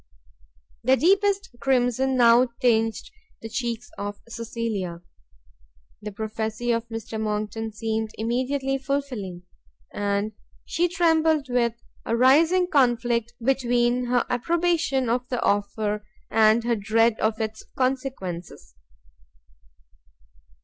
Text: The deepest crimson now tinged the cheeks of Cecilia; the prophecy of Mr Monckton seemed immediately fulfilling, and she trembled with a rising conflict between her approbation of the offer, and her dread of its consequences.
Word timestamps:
The 0.83 0.97
deepest 0.97 1.49
crimson 1.59 2.17
now 2.17 2.49
tinged 2.59 3.11
the 3.43 3.49
cheeks 3.49 3.91
of 3.99 4.19
Cecilia; 4.27 5.03
the 6.01 6.11
prophecy 6.11 6.71
of 6.71 6.87
Mr 6.89 7.21
Monckton 7.21 7.71
seemed 7.71 8.09
immediately 8.17 8.79
fulfilling, 8.79 9.43
and 9.93 10.31
she 10.65 10.87
trembled 10.87 11.49
with 11.49 11.75
a 12.03 12.17
rising 12.17 12.65
conflict 12.67 13.33
between 13.39 14.05
her 14.05 14.25
approbation 14.27 15.07
of 15.07 15.29
the 15.29 15.39
offer, 15.43 16.03
and 16.31 16.63
her 16.63 16.75
dread 16.75 17.19
of 17.19 17.39
its 17.39 17.63
consequences. 17.77 18.73